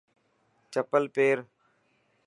[0.71, 1.37] چپل پير.